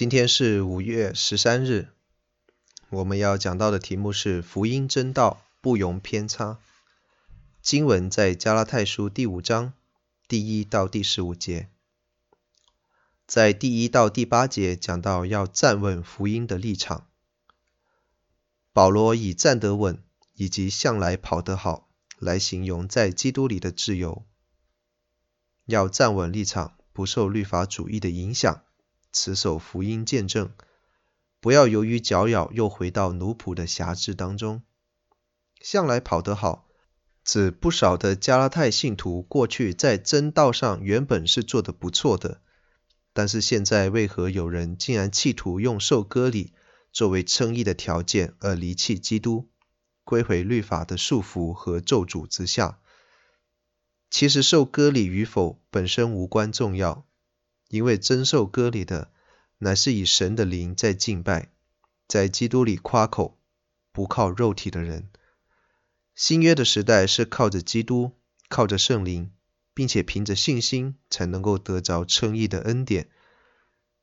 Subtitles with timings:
[0.00, 1.88] 今天是五月十三日，
[2.88, 6.58] 我们要讲到的题目是福音真道，不容偏差。
[7.60, 9.74] 经文在加拉太书第五章
[10.26, 11.68] 第一到第十五节，
[13.26, 17.06] 在第一到第八节讲到要站稳福音的立场。
[18.72, 24.24] 保罗以站得稳以及向来跑得好来形容在基督里的自由。
[25.66, 28.64] 要站稳立场，不受律法主义的影响。
[29.12, 30.52] 持守福音见证，
[31.40, 34.62] 不要由于搅扰又回到奴仆的辖制当中。
[35.60, 36.68] 向来跑得好，
[37.24, 42.40] 指不少的加拉太信徒过去在真道上原本是做得不错的，
[43.12, 46.54] 但是现在为何有人竟然企图用受割礼
[46.92, 49.50] 作为称义的条件而离弃基督，
[50.04, 52.78] 归回律法的束缚和咒诅之下？
[54.10, 57.06] 其实受割礼与否本身无关重要。
[57.70, 59.12] 因为真受割礼的，
[59.58, 61.52] 乃是以神的灵在敬拜，
[62.08, 63.38] 在基督里夸口，
[63.92, 65.08] 不靠肉体的人。
[66.16, 68.10] 新约的时代是靠着基督，
[68.48, 69.30] 靠着圣灵，
[69.72, 73.08] 并且凭着信心才能够得着称义的恩典。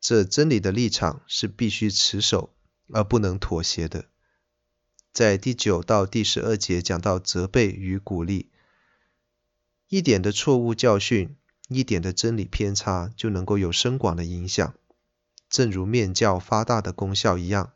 [0.00, 2.54] 这真理的立场是必须持守，
[2.88, 4.06] 而不能妥协的。
[5.12, 8.50] 在第九到第十二节讲到责备与鼓励，
[9.88, 11.36] 一点的错误教训。
[11.70, 14.74] 一点的真理偏差就能够有深广的影响，
[15.48, 17.72] 正如面酵发大的功效一样。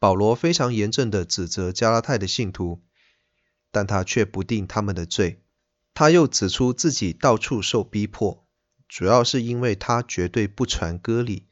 [0.00, 2.82] 保罗非常严正地指责加拉太的信徒，
[3.70, 5.42] 但他却不定他们的罪。
[5.94, 8.44] 他又指出自己到处受逼迫，
[8.88, 11.46] 主要是因为他绝对不传割礼，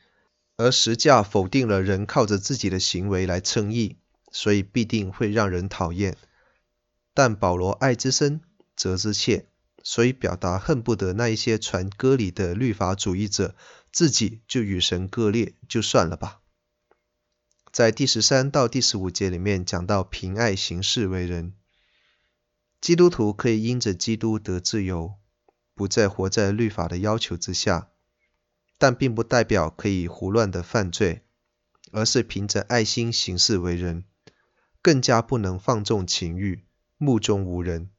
[0.57, 3.97] 而实价否定了人靠着自己的行为来称义，
[4.33, 6.17] 所以必定会让人讨厌。
[7.15, 8.41] 但保罗爱之深，
[8.77, 9.47] 责之切。
[9.85, 13.55] 所以表达恨不得那一些传割礼的律法主义者
[13.93, 16.41] 自己就与神割裂，就算了吧。
[17.71, 21.53] 在第十三到第十五节里面讲到凭爱行事为人，
[22.81, 25.17] 基督徒可以因着基督得自由，
[25.75, 27.91] 不再活在律法的要求之下，
[28.79, 31.25] 但并不代表可以胡乱的犯罪，
[31.93, 34.05] 而是凭着爱心行事为人，
[34.81, 36.65] 更加不能放纵情欲，
[36.97, 37.91] 目中无人。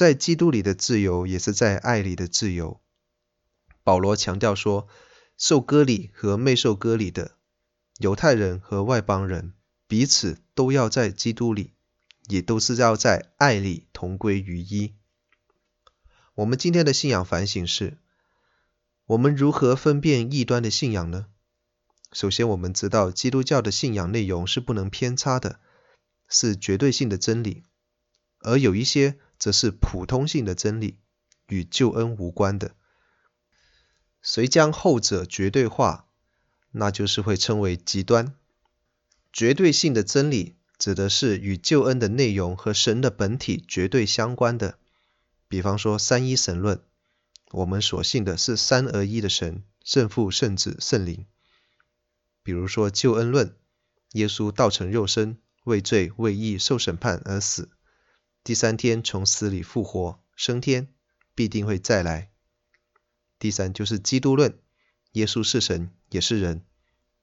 [0.00, 2.80] 在基督里的自由，也是在爱里的自由。
[3.84, 4.88] 保罗强调说，
[5.36, 7.36] 受割礼和未受割礼的
[7.98, 9.52] 犹太人和外邦人，
[9.86, 11.74] 彼此都要在基督里，
[12.28, 14.94] 也都是要在爱里同归于一。
[16.32, 17.98] 我们今天的信仰反省是：
[19.04, 21.26] 我们如何分辨异端的信仰呢？
[22.10, 25.60] 首先，我们知道基督教的信仰内容是不能偏差的，
[26.26, 27.64] 是绝对性的真理，
[28.38, 29.18] 而有一些。
[29.40, 30.98] 则是普通性的真理，
[31.48, 32.76] 与救恩无关的。
[34.22, 36.06] 谁将后者绝对化，
[36.70, 38.34] 那就是会称为极端。
[39.32, 44.78] 绝对性的真理指的是与救恩的内容和神的本体绝对相关的。
[45.48, 46.82] 比方说三一神论，
[47.50, 51.26] 我们所信的是三而一的神，圣父、圣子、圣灵。
[52.42, 53.56] 比如说救恩论，
[54.12, 57.70] 耶稣道成肉身，为罪、为义受审判而死。
[58.42, 60.88] 第三天从死里复活，升天，
[61.34, 62.30] 必定会再来。
[63.38, 64.58] 第三就是基督论，
[65.12, 66.64] 耶稣是神也是人，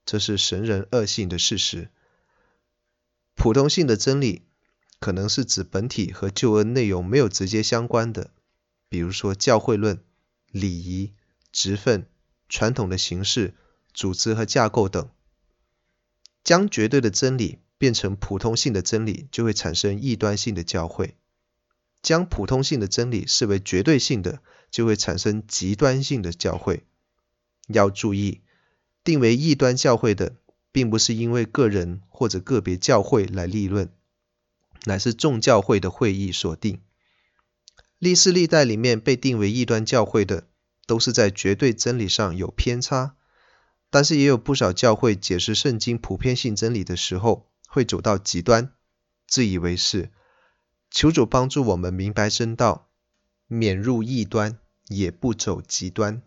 [0.06, 1.90] 这是神人二性的事实。
[3.34, 4.42] 普通性的真理，
[5.00, 8.32] 可能是指本体和救恩内容没有直接相关的，
[8.88, 10.02] 比如说教会论、
[10.50, 11.14] 礼仪、
[11.52, 12.08] 职分、
[12.48, 13.54] 传统的形式、
[13.92, 15.08] 组织和架构等。
[16.44, 17.58] 将绝对的真理。
[17.78, 21.14] 变成普通性的真理，就会产生异端性的教会；
[22.02, 24.40] 将普通性的真理视为绝对性的，
[24.70, 26.82] 就会产生极端性的教会。
[27.68, 28.40] 要注意，
[29.04, 30.34] 定为异端教会的，
[30.72, 33.90] 并不是因为个人或者个别教会来立论，
[34.84, 36.80] 乃是众教会的会议所定。
[37.98, 40.46] 历世历代里面被定为异端教会的，
[40.86, 43.14] 都是在绝对真理上有偏差，
[43.90, 48.72] 但是也有不少教会解释圣经普遍性真理的时候，会走到极端，
[49.28, 50.10] 自以为是。
[50.90, 52.90] 求主帮助我们明白真道，
[53.46, 54.58] 免入异端，
[54.88, 56.20] 也不走极端。